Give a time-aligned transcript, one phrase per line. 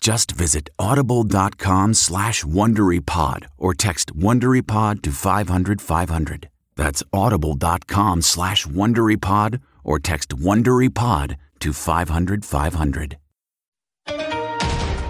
[0.00, 6.48] Just visit audible.com slash WonderyPod or text WonderyPod to 500, 500.
[6.74, 13.18] That's audible.com slash WonderyPod or text WonderyPod to 500, 500.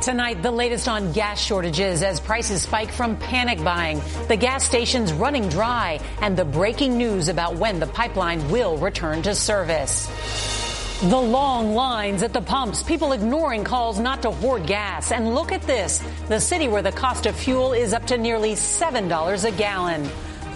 [0.00, 5.12] Tonight, the latest on gas shortages as prices spike from panic buying, the gas stations
[5.12, 10.59] running dry, and the breaking news about when the pipeline will return to service.
[11.02, 15.12] The long lines at the pumps, people ignoring calls not to hoard gas.
[15.12, 18.52] And look at this the city where the cost of fuel is up to nearly
[18.52, 20.06] $7 a gallon.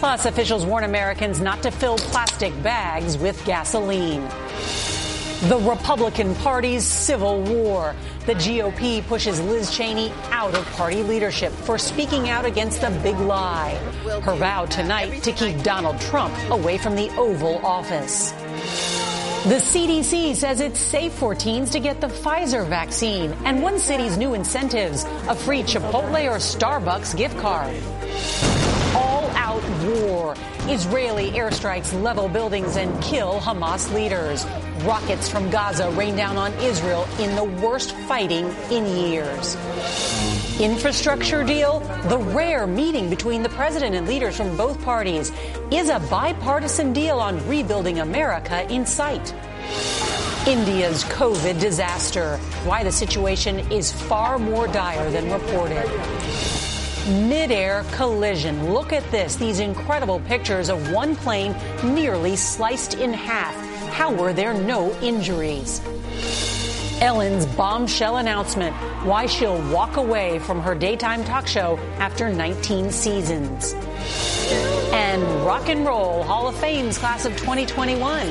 [0.00, 4.20] Plus, officials warn Americans not to fill plastic bags with gasoline.
[5.48, 7.96] The Republican Party's civil war.
[8.26, 13.16] The GOP pushes Liz Cheney out of party leadership for speaking out against the big
[13.16, 13.76] lie.
[14.22, 18.34] Her vow tonight to keep Donald Trump away from the Oval Office.
[19.44, 24.16] The CDC says it's safe for teens to get the Pfizer vaccine and one city's
[24.16, 27.76] new incentives, a free Chipotle or Starbucks gift card.
[29.62, 30.34] War.
[30.68, 34.46] Israeli airstrikes level buildings and kill Hamas leaders.
[34.84, 39.56] Rockets from Gaza rain down on Israel in the worst fighting in years.
[40.60, 45.32] Infrastructure deal, the rare meeting between the president and leaders from both parties,
[45.70, 49.34] is a bipartisan deal on rebuilding America in sight.
[50.46, 56.63] India's COVID disaster, why the situation is far more dire than reported.
[57.06, 58.72] Mid-air collision.
[58.72, 59.36] Look at this.
[59.36, 63.54] These incredible pictures of one plane nearly sliced in half.
[63.90, 65.82] How were there no injuries?
[67.02, 73.74] Ellen's bombshell announcement why she'll walk away from her daytime talk show after 19 seasons.
[74.94, 78.30] And Rock and Roll Hall of Fame's class of 2021.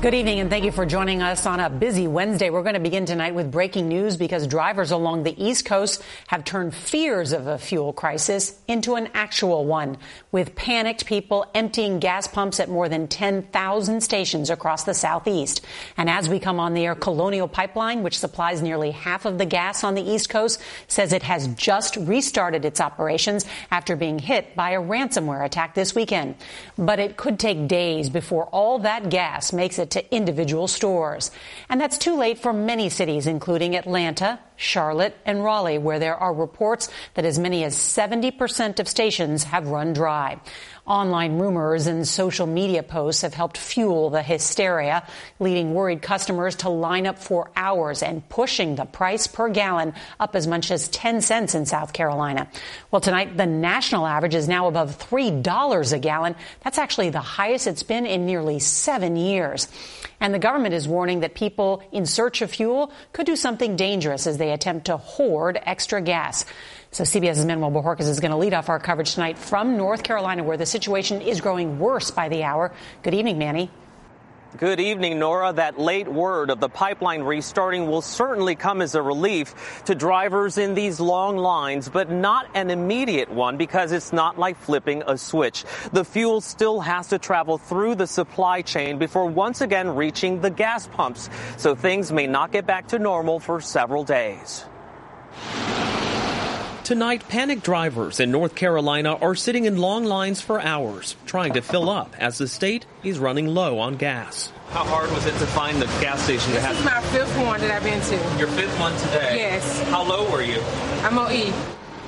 [0.00, 2.50] Good evening and thank you for joining us on a busy Wednesday.
[2.50, 6.44] We're going to begin tonight with breaking news because drivers along the East Coast have
[6.44, 9.98] turned fears of a fuel crisis into an actual one,
[10.30, 15.62] with panicked people emptying gas pumps at more than 10,000 stations across the Southeast.
[15.96, 19.46] And as we come on the air, Colonial Pipeline, which supplies nearly half of the
[19.46, 24.54] gas on the East Coast, says it has just restarted its operations after being hit
[24.54, 26.36] by a ransomware attack this weekend.
[26.78, 31.30] But it could take days before all that gas makes it to individual stores.
[31.68, 36.34] And that's too late for many cities, including Atlanta, Charlotte, and Raleigh, where there are
[36.34, 40.40] reports that as many as 70% of stations have run dry.
[40.88, 45.06] Online rumors and social media posts have helped fuel the hysteria,
[45.38, 50.34] leading worried customers to line up for hours and pushing the price per gallon up
[50.34, 52.48] as much as 10 cents in South Carolina.
[52.90, 56.34] Well, tonight, the national average is now above $3 a gallon.
[56.64, 59.68] That's actually the highest it's been in nearly seven years.
[60.20, 64.26] And the government is warning that people in search of fuel could do something dangerous
[64.26, 66.46] as they attempt to hoard extra gas.
[66.90, 70.42] So CBS's Manuel Bojorquez is going to lead off our coverage tonight from North Carolina,
[70.42, 72.72] where the situation is growing worse by the hour.
[73.02, 73.70] Good evening, Manny.
[74.56, 75.52] Good evening, Norah.
[75.52, 80.56] That late word of the pipeline restarting will certainly come as a relief to drivers
[80.56, 85.18] in these long lines, but not an immediate one because it's not like flipping a
[85.18, 85.64] switch.
[85.92, 90.50] The fuel still has to travel through the supply chain before once again reaching the
[90.50, 91.28] gas pumps.
[91.58, 94.64] So things may not get back to normal for several days.
[96.88, 101.60] Tonight, panicked drivers in North Carolina are sitting in long lines for hours, trying to
[101.60, 104.50] fill up as the state is running low on gas.
[104.70, 107.60] How hard was it to find the gas station that This is my fifth one
[107.60, 108.38] that I've been to.
[108.38, 109.36] Your fifth one today?
[109.36, 109.82] Yes.
[109.90, 110.62] How low were you?
[111.02, 111.52] I'm on E.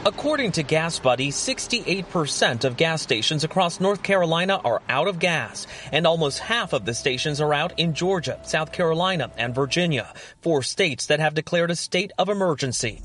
[0.07, 5.67] According to Gas Buddy, 68% of gas stations across North Carolina are out of gas,
[5.93, 10.11] and almost half of the stations are out in Georgia, South Carolina, and Virginia,
[10.41, 13.03] four states that have declared a state of emergency.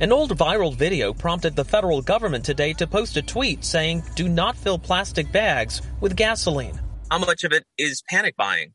[0.00, 4.28] An old viral video prompted the federal government today to post a tweet saying, do
[4.28, 6.78] not fill plastic bags with gasoline.
[7.10, 8.74] How much of it is panic buying?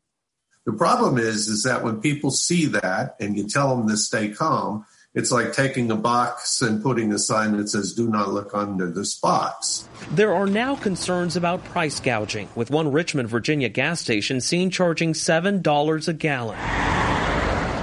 [0.66, 4.28] The problem is, is that when people see that and you tell them to stay
[4.28, 4.84] calm,
[5.14, 8.90] it's like taking a box and putting a sign that says, do not look under
[8.90, 9.88] this box.
[10.10, 15.14] There are now concerns about price gouging, with one Richmond, Virginia gas station seen charging
[15.14, 16.83] $7 a gallon.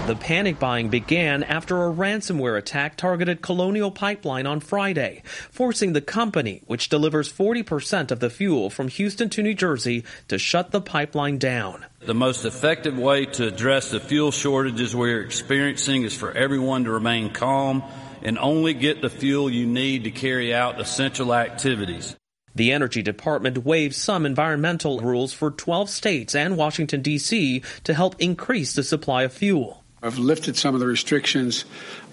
[0.07, 5.21] The panic buying began after a ransomware attack targeted Colonial Pipeline on Friday,
[5.51, 10.39] forcing the company, which delivers 40% of the fuel from Houston to New Jersey, to
[10.39, 11.85] shut the pipeline down.
[11.99, 16.91] The most effective way to address the fuel shortages we're experiencing is for everyone to
[16.91, 17.83] remain calm
[18.23, 22.15] and only get the fuel you need to carry out essential activities.
[22.55, 27.61] The Energy Department waived some environmental rules for 12 states and Washington, D.C.
[27.83, 29.80] to help increase the supply of fuel.
[30.03, 31.63] I've lifted some of the restrictions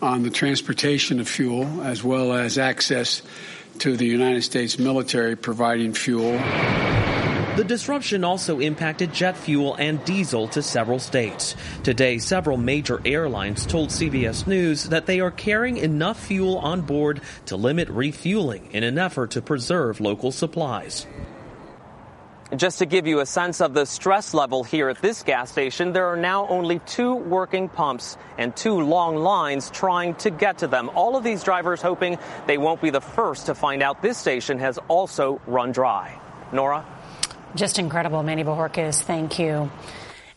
[0.03, 3.23] on the transportation of fuel as well as access
[3.79, 6.33] to the United States military providing fuel.
[7.57, 11.57] The disruption also impacted jet fuel and diesel to several states.
[11.83, 17.23] Today, several major airlines told CBS News that they are carrying enough fuel on board
[17.47, 21.07] to limit refueling in an effort to preserve local supplies.
[22.57, 25.93] Just to give you a sense of the stress level here at this gas station,
[25.93, 30.67] there are now only two working pumps and two long lines trying to get to
[30.67, 30.91] them.
[30.95, 34.59] All of these drivers hoping they won't be the first to find out this station
[34.61, 36.19] has also run dry.
[36.51, 36.87] Norah?
[37.55, 39.03] Just incredible, Manny Bojorquez.
[39.03, 39.71] Thank you.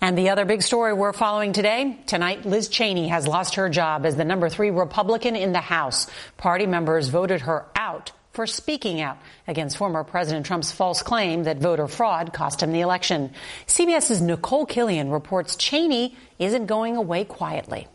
[0.02, 4.06] And the other big story we're following today tonight, Liz Cheney has lost her job
[4.06, 6.08] as the number three Republican in the House.
[6.36, 9.18] Party members voted her out for speaking out
[9.48, 13.32] against former President Trump's false claim that voter fraud cost him the election.
[13.68, 17.88] CBS's Nicole Killion reports Cheney isn't going away quietly.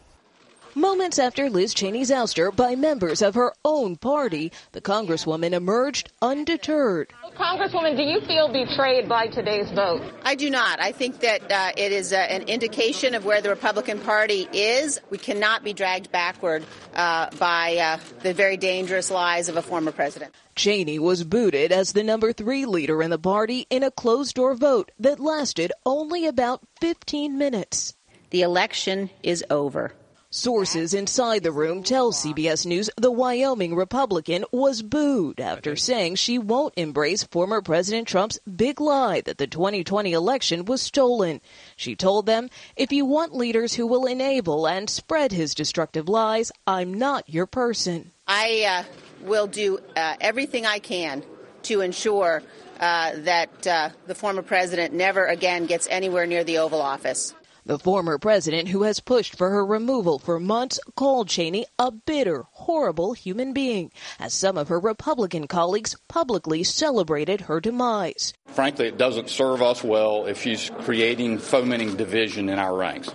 [0.79, 7.15] Moments after Liz Cheney's ouster by members of her own party, the Congresswoman emerged undeterred.
[7.35, 10.03] Congresswoman, do you feel betrayed by today's vote?
[10.23, 10.79] I do not.
[10.79, 15.01] I think that uh, it is uh, an indication of where the Republican Party is.
[15.09, 16.63] We cannot be dragged backward
[16.95, 20.35] uh, by uh, the very dangerous lies of a former president.
[20.57, 24.55] Cheney was booted as the number three leader in the party in a closed door
[24.55, 27.95] vote that lasted only about 15 minutes.
[28.29, 29.95] The election is over.
[30.31, 36.37] Sources inside the room tell CBS News the Wyoming Republican was booed after saying she
[36.37, 41.41] won't embrace former President Trump's big lie that the 2020 election was stolen.
[41.77, 46.51] She told them, if you want leaders who will enable and spread his destructive lies,
[46.67, 48.11] I'm not your person.
[48.27, 51.23] I uh, will do uh, everything I can
[51.65, 52.43] to ensure
[52.81, 57.33] uh, that uh, the former president never again gets anywhere near the Oval Office.
[57.67, 62.45] The former president, who has pushed for her removal for months, called Cheney a bitter,
[62.53, 68.33] horrible human being, as some of her Republican colleagues publicly celebrated her demise.
[68.47, 73.13] Frankly, it doesn't serve us well if she's creating, fomenting division in our ranks.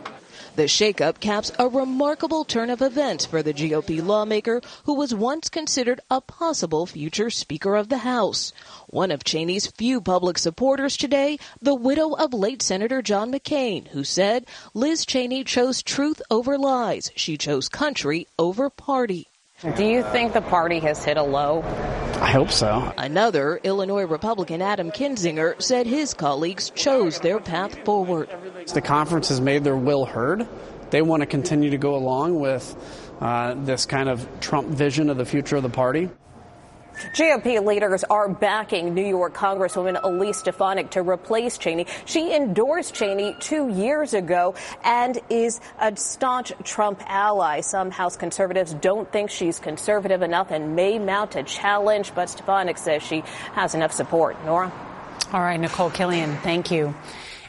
[0.54, 5.48] The shakeup caps a remarkable turn of events for the GOP lawmaker who was once
[5.48, 8.52] considered a possible future Speaker of the House.
[8.88, 14.04] One of Cheney's few public supporters today, the widow of late Senator John McCain, who
[14.04, 17.12] said Liz Cheney chose truth over lies.
[17.16, 19.31] She chose country over party.
[19.62, 21.62] Do you think the party has hit a low?
[22.16, 22.92] I hope so.
[22.98, 28.28] Another Illinois Republican, Adam Kinzinger, said his colleagues chose their path forward.
[28.74, 30.48] The conference has made their will heard.
[30.90, 32.76] They want to continue to go along with
[33.22, 36.10] uh, this kind of Trump vision of the future of the party.
[37.14, 41.88] GOP leaders are backing New York Congresswoman Elise Stefanik to replace Cheney.
[42.06, 47.62] She endorsed Cheney two years ago and is a staunch Trump ally.
[47.62, 52.78] Some House conservatives don't think she's conservative enough and may mount a challenge, but Stefanik
[52.78, 54.44] says she has enough support.
[54.46, 54.72] Norah?
[55.34, 56.94] All right, Nicole Killion, thank you.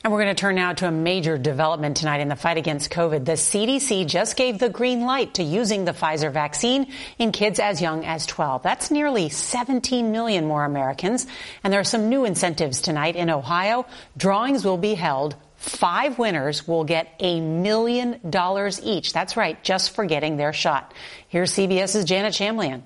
[0.04, 2.90] And we're going to turn now to a major development tonight in the fight against
[2.90, 3.24] COVID.
[3.24, 7.80] The CDC just gave the green light to using the Pfizer vaccine in kids as
[7.80, 8.64] young as 12.
[8.64, 11.28] That's nearly 17 million more Americans.
[11.62, 13.86] And there are some new incentives tonight in Ohio.
[14.16, 15.36] Drawings will be held.
[15.54, 19.12] Five winners will get a million dollars each.
[19.12, 20.92] That's right, just for getting their shot.
[21.28, 22.82] Here's CBS's Janet Shamlian.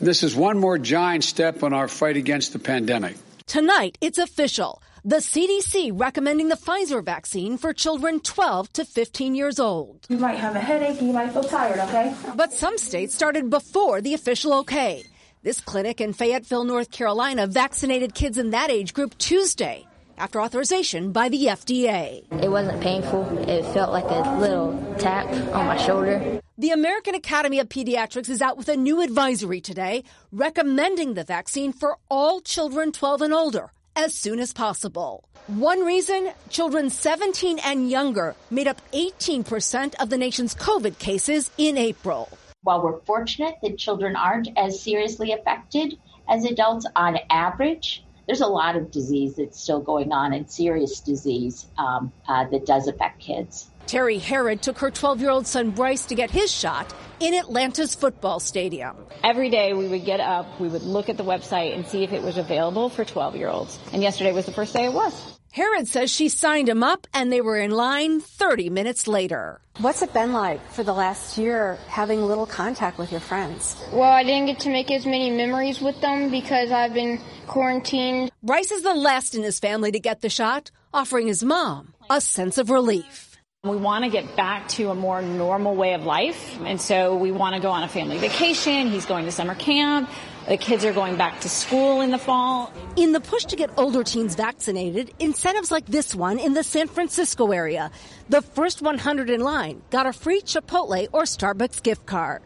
[0.00, 3.14] This is one more giant step in our fight against the pandemic.
[3.46, 4.82] Tonight, it's official.
[5.02, 10.04] The CDC recommending the Pfizer vaccine for children 12 to 15 years old.
[10.10, 12.14] You might have a headache, you might feel tired, okay?
[12.36, 15.04] But some states started before the official okay.
[15.42, 19.86] This clinic in Fayetteville, North Carolina vaccinated kids in that age group Tuesday
[20.18, 22.30] after authorization by the FDA.
[22.44, 23.38] It wasn't painful.
[23.48, 26.42] It felt like a little tap on my shoulder.
[26.58, 31.72] The American Academy of Pediatrics is out with a new advisory today recommending the vaccine
[31.72, 35.24] for all children 12 and older as soon as possible.
[35.46, 41.76] One reason children 17 and younger made up 18% of the nation's COVID cases in
[41.76, 42.28] April.
[42.62, 48.46] While we're fortunate that children aren't as seriously affected as adults on average, there's a
[48.46, 53.18] lot of disease that's still going on and serious disease um, uh, that does affect
[53.18, 53.70] kids.
[53.86, 57.94] Terry Herod took her 12 year old son Bryce to get his shot in Atlanta's
[57.94, 58.96] football stadium.
[59.22, 62.12] Every day we would get up, we would look at the website and see if
[62.12, 63.78] it was available for 12 year olds.
[63.92, 65.36] And yesterday was the first day it was.
[65.52, 69.60] Herod says she signed him up and they were in line 30 minutes later.
[69.78, 73.76] What's it been like for the last year having little contact with your friends?
[73.92, 78.30] Well, I didn't get to make as many memories with them because I've been quarantined.
[78.44, 82.20] Bryce is the last in his family to get the shot, offering his mom a
[82.20, 83.29] sense of relief.
[83.62, 86.58] We want to get back to a more normal way of life.
[86.62, 88.86] And so we want to go on a family vacation.
[88.86, 90.08] He's going to summer camp.
[90.48, 92.72] The kids are going back to school in the fall.
[92.96, 96.88] In the push to get older teens vaccinated, incentives like this one in the San
[96.88, 97.90] Francisco area.
[98.30, 102.40] The first 100 in line got a free Chipotle or Starbucks gift card.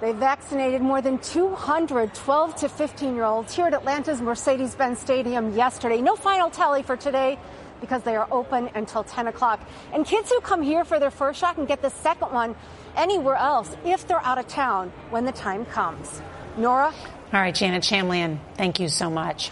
[0.00, 4.98] They vaccinated more than 200 12 to 15 year olds here at Atlanta's Mercedes Benz
[4.98, 6.00] Stadium yesterday.
[6.00, 7.38] No final tally for today
[7.80, 9.60] because they are open until 10 o'clock.
[9.92, 12.54] And kids who come here for their first shot can get the second one
[12.96, 16.22] anywhere else if they're out of town when the time comes.
[16.56, 16.92] Norah?
[17.32, 19.50] All right, Janet Shamlian, thank you so much.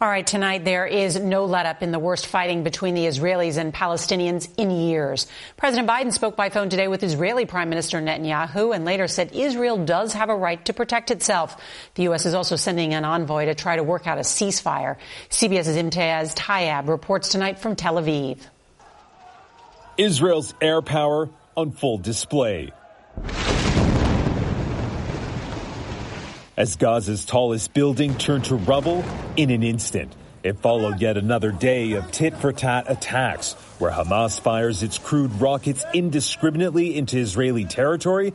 [0.00, 3.56] All right, tonight there is no let up in the worst fighting between the Israelis
[3.56, 5.26] and Palestinians in years.
[5.56, 9.84] President Biden spoke by phone today with Israeli Prime Minister Netanyahu and later said Israel
[9.84, 11.60] does have a right to protect itself.
[11.96, 12.26] The U.S.
[12.26, 14.98] is also sending an envoy to try to work out a ceasefire.
[15.30, 18.38] CBS's Imtiaz Tyab reports tonight from Tel Aviv.
[19.96, 22.72] Israel's air power on full display.
[26.58, 29.04] As Gaza's tallest building turned to rubble
[29.36, 30.12] in an instant.
[30.42, 35.32] It followed yet another day of tit for tat attacks where Hamas fires its crude
[35.40, 38.32] rockets indiscriminately into Israeli territory,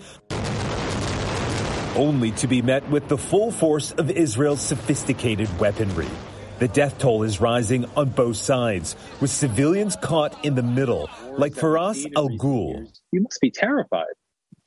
[1.97, 6.07] only to be met with the full force of Israel's sophisticated weaponry.
[6.59, 11.55] The death toll is rising on both sides, with civilians caught in the middle, like
[11.55, 12.87] Faras Al Ghul.
[13.11, 14.15] You must be terrified.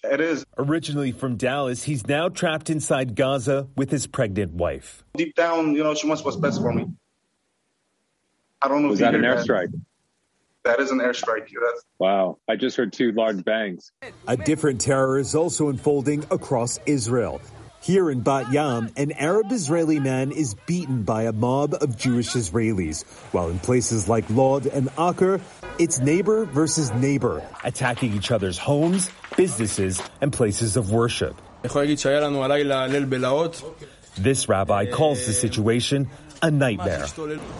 [0.04, 0.44] It is.
[0.58, 5.04] Originally from Dallas, he's now trapped inside Gaza with his pregnant wife.
[5.16, 6.86] Deep down, you know, she wants what's best for me.
[8.62, 8.88] I don't know.
[8.88, 9.72] Was that an airstrike?
[10.64, 11.46] That is an airstrike.
[11.48, 12.38] That's- wow.
[12.48, 13.92] I just heard two large bangs.
[14.26, 17.40] A different terror is also unfolding across Israel.
[17.86, 22.30] Here in Bat Yam, an Arab Israeli man is beaten by a mob of Jewish
[22.30, 25.40] Israelis, while in places like Lod and Acre,
[25.78, 31.40] it's neighbor versus neighbor, attacking each other's homes, businesses, and places of worship.
[34.18, 36.10] This rabbi calls the situation
[36.42, 37.06] a nightmare.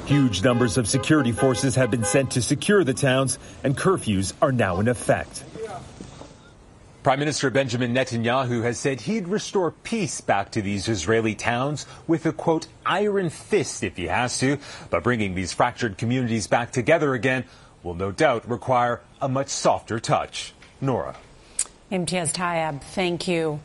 [0.07, 4.51] Huge numbers of security forces have been sent to secure the towns, and curfews are
[4.51, 5.45] now in effect.
[7.07, 12.27] Prime Minister Benjamin Netanyahu has said he'd restore peace back to these Israeli towns with
[12.27, 14.59] a quote, iron fist if he has to.
[14.91, 17.45] But bringing these fractured communities back together again
[17.85, 20.53] will no doubt require a much softer touch.
[20.81, 21.15] Norah.
[21.93, 23.61] Imtiaz Tyab, thank you.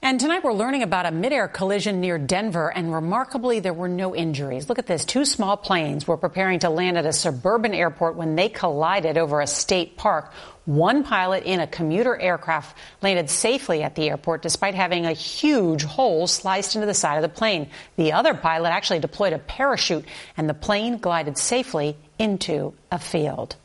[0.00, 4.14] And tonight we're learning about a midair collision near Denver, and remarkably, there were no
[4.14, 4.68] injuries.
[4.68, 5.04] Look at this.
[5.04, 9.40] Two small planes were preparing to land at a suburban airport when they collided over
[9.40, 10.32] a state park.
[10.66, 15.82] One pilot in a commuter aircraft landed safely at the airport despite having a huge
[15.82, 17.68] hole sliced into the side of the plane.
[17.96, 20.04] The other pilot actually deployed a parachute,
[20.36, 23.56] and the plane glided safely into a field.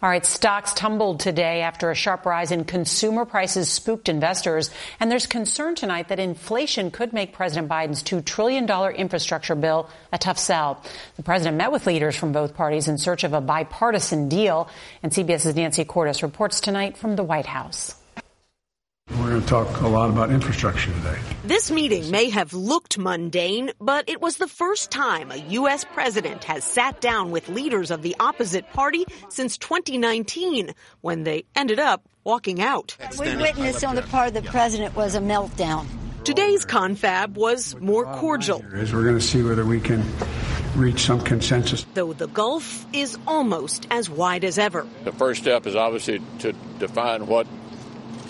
[0.00, 4.70] All right, stocks tumbled today after a sharp rise in consumer prices spooked investors.
[5.00, 10.18] And there's concern tonight that inflation could make President Biden's $2 trillion infrastructure bill a
[10.18, 10.84] tough sell.
[11.16, 14.68] The president met with leaders from both parties in search of a bipartisan deal.
[15.02, 17.96] And CBS's Nancy Cordes reports tonight from the White House.
[19.10, 21.18] We're going to talk a lot about infrastructure today.
[21.44, 25.84] This meeting may have looked mundane, but it was the first time a U.S.
[25.84, 31.78] president has sat down with leaders of the opposite party since 2019, when they ended
[31.78, 32.96] up walking out.
[33.18, 35.86] We witnessed on the part of the president was a meltdown.
[36.24, 38.62] Today's confab was more cordial.
[38.74, 40.04] Is we're going to see whether we can
[40.76, 41.86] reach some consensus.
[41.94, 44.86] Though the gulf is almost as wide as ever.
[45.04, 47.46] The first step is obviously to define what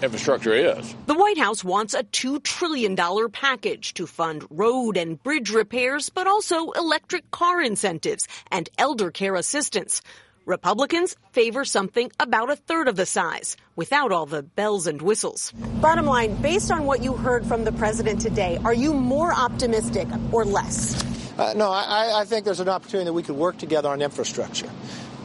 [0.03, 0.95] infrastructure is.
[1.07, 2.97] The White House wants a $2 trillion
[3.31, 9.35] package to fund road and bridge repairs, but also electric car incentives and elder care
[9.35, 10.03] assistance.
[10.47, 15.53] Republicans favor something about a third of the size, without all the bells and whistles.
[15.83, 20.09] Bottom line, based on what you heard from the president today, are you more optimistic
[20.33, 21.05] or less?
[21.37, 24.71] Uh, no, I, I think there's an opportunity that we could work together on infrastructure.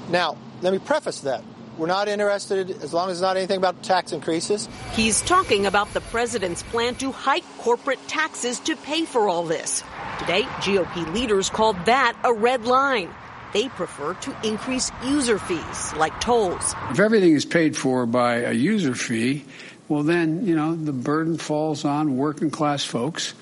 [0.10, 1.42] Now, let me preface that.
[1.78, 4.70] We're not interested as long as it's not anything about tax increases.
[4.92, 9.84] He's talking about the president's plan to hike corporate taxes to pay for all this.
[10.20, 13.10] Today, GOP leaders called that a red line.
[13.54, 16.76] They prefer to increase user fees like tolls.
[16.92, 19.46] If everything is paid for by a user fee,
[19.88, 23.34] well, then, you know, the burden falls on working class folks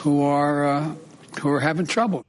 [0.00, 0.94] who are, uh,
[1.40, 2.25] who are having trouble.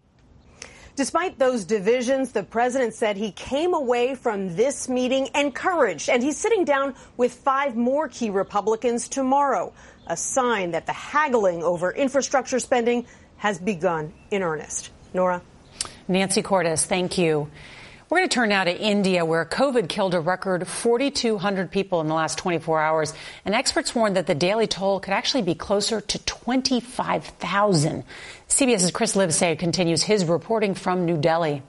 [0.97, 6.37] Despite those divisions, the president said he came away from this meeting encouraged, and he's
[6.37, 9.73] sitting down with five more key Republicans tomorrow,
[10.07, 13.05] a sign that the haggling over infrastructure spending
[13.37, 14.89] has begun in earnest.
[15.13, 15.43] Norah?
[16.07, 17.47] Nancy Cordes, thank you.
[18.09, 22.07] We're going to turn now to India, where COVID killed a record 4,200 people in
[22.07, 23.13] the last 24 hours.
[23.43, 28.05] And experts warn that the daily toll could actually be closer to 25,000.
[28.47, 31.61] CBS's Chris Livesay continues his reporting from New Delhi.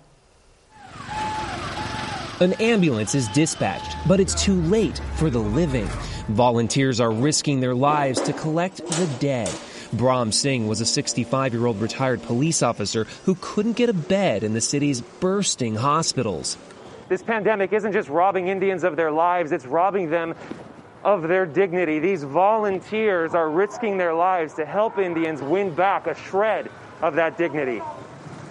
[2.40, 5.88] An ambulance is dispatched, but it's too late for the living.
[6.28, 9.52] Volunteers are risking their lives to collect the dead.
[9.92, 14.42] Brahm Singh was a 65 year old retired police officer who couldn't get a bed
[14.42, 16.56] in the city's bursting hospitals.
[17.08, 20.34] This pandemic isn't just robbing Indians of their lives, it's robbing them
[21.04, 22.00] of their dignity.
[22.00, 26.70] These volunteers are risking their lives to help Indians win back a shred
[27.00, 27.80] of that dignity.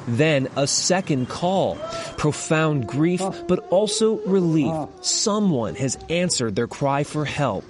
[0.08, 1.76] Then a second call.
[2.18, 3.36] Profound grief, oh.
[3.48, 4.72] but also relief.
[4.72, 4.90] Oh.
[5.02, 7.66] Someone has answered their cry for help.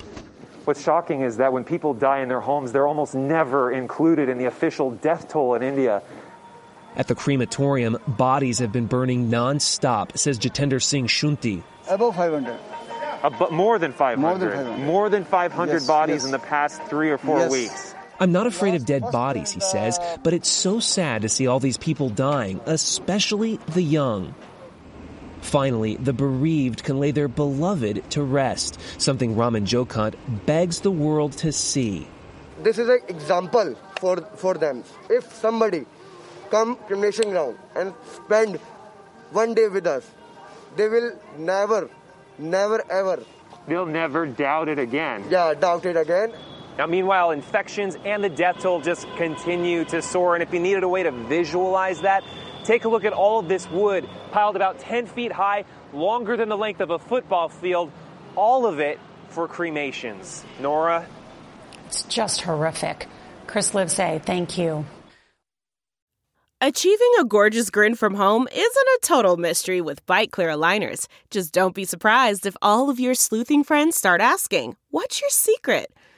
[0.68, 4.38] What's shocking is that when people die in their homes, they're almost never included in
[4.38, 6.04] the official death toll in India.
[6.98, 11.64] At the crematorium, bodies have been burning non-stop, says Jitender Singh Shunti.
[11.90, 12.60] Above 500.
[13.24, 14.20] Uh, more than 500.
[14.20, 16.26] More than 500, more than 500 yes, bodies yes.
[16.26, 17.52] in the past three or four yes.
[17.54, 17.96] weeks.
[18.20, 21.62] I'm not afraid of dead bodies, he says, but it's so sad to see all
[21.62, 24.36] these people dying, especially the young.
[25.42, 31.34] Finally, the bereaved can lay their beloved to rest, something Raman Jokant begs the world
[31.44, 32.08] to see.
[32.64, 34.84] This is an example for, for them.
[35.10, 35.86] If somebody
[36.50, 38.58] come cremation ground and spend
[39.32, 40.10] one day with us,
[40.76, 41.90] they will never,
[42.38, 43.24] never ever.
[43.68, 45.26] They'll never doubt it again.
[45.30, 46.34] Yeah, doubt it again.
[46.78, 50.36] Now, meanwhile, infections and the death toll just continue to soar.
[50.36, 52.24] And if you needed a way to visualize that,
[52.68, 56.50] take a look at all of this wood piled about 10 feet high, longer than
[56.50, 57.92] the length of a football field,
[58.36, 59.00] all of it
[59.30, 60.44] for cremations.
[60.60, 61.08] Norah?
[61.86, 63.08] It's just horrific.
[63.48, 64.86] Chris Livesay, thank you.
[66.60, 71.06] Achieving a gorgeous grin from home isn't a total mystery with Byte Clear aligners.
[71.30, 75.94] Just don't be surprised if all of your sleuthing friends start asking, What's your secret?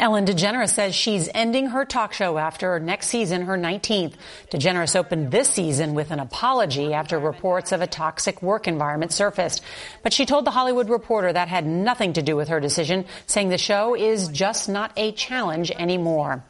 [0.00, 4.14] Ellen DeGeneres says she's ending her talk show after next season, her 19th.
[4.50, 9.62] DeGeneres opened this season with an apology after reports of a toxic work environment surfaced.
[10.02, 13.50] But she told The Hollywood Reporter that had nothing to do with her decision, saying
[13.50, 16.46] the show is just not a challenge anymore.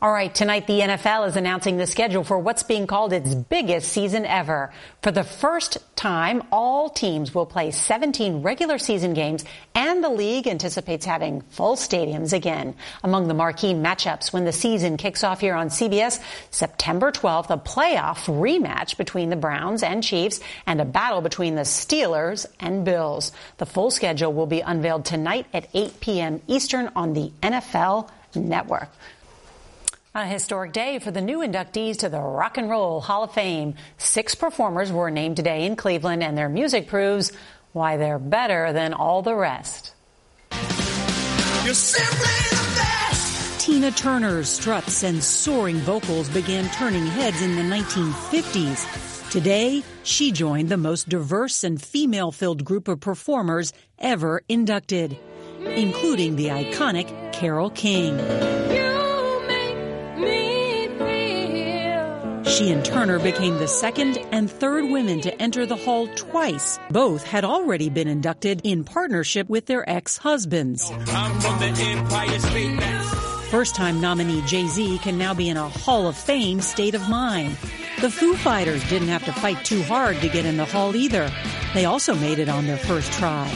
[0.00, 3.90] All right, tonight the NFL is announcing the schedule for what's being called its biggest
[3.90, 4.72] season ever.
[5.02, 10.46] For the first time, all teams will play 17 regular season games, and the league
[10.46, 12.76] anticipates having full stadiums again.
[13.02, 17.56] Among the marquee matchups when the season kicks off here on CBS, September 12th, a
[17.56, 23.32] playoff rematch between the Browns and Chiefs, and a battle between the Steelers and Bills.
[23.56, 26.40] The full schedule will be unveiled tonight at 8 p.m.
[26.46, 28.90] Eastern on the NFL Network.
[30.18, 33.76] A historic day for the new inductees to the Rock and Roll Hall of Fame.
[33.98, 37.30] Six performers were named today in Cleveland, and their music proves
[37.72, 39.94] why they're better than all the rest.
[43.60, 49.30] Tina Turner's struts and soaring vocals began turning heads in the 1950s.
[49.30, 55.16] Today, she joined the most diverse and female filled group of performers ever inducted,
[55.60, 58.18] including the iconic Carole King.
[62.48, 66.78] She and Turner became the second and third women to enter the hall twice.
[66.90, 70.90] Both had already been inducted in partnership with their ex-husbands.
[73.50, 77.56] First time nominee Jay-Z can now be in a Hall of Fame state of mind.
[78.00, 81.30] The Foo Fighters didn't have to fight too hard to get in the hall either.
[81.74, 83.46] They also made it on their first try.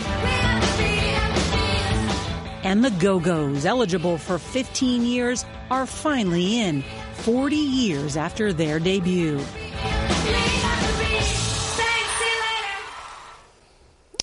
[2.62, 6.84] And the Go-Go's, eligible for 15 years, are finally in.
[7.22, 9.40] 40 years after their debut.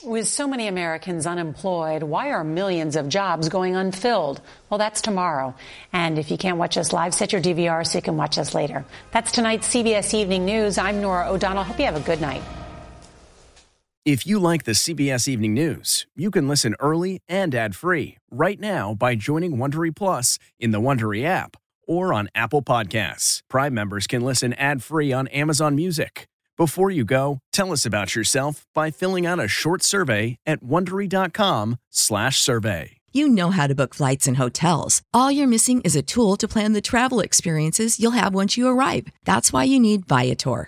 [0.03, 4.41] With so many Americans unemployed, why are millions of jobs going unfilled?
[4.69, 5.55] Well, that's tomorrow.
[5.93, 8.53] And if you can't watch us live, set your DVR so you can watch us
[8.53, 8.83] later.
[9.11, 10.77] That's tonight's CBS Evening News.
[10.77, 11.63] I'm Norah O'Donnell.
[11.63, 12.41] Hope you have a good night.
[14.03, 18.93] If you like the CBS Evening News, you can listen early and ad-free right now
[18.93, 21.55] by joining Wondery Plus in the Wondery app
[21.89, 23.39] or on Apple Podcasts.
[23.49, 26.27] Prime members can listen ad-free on Amazon Music.
[26.55, 32.91] Before you go, tell us about yourself by filling out a short survey at wondery.com/survey.
[33.11, 35.01] You know how to book flights and hotels.
[35.13, 38.67] All you're missing is a tool to plan the travel experiences you'll have once you
[38.67, 39.07] arrive.
[39.25, 40.67] That's why you need Viator.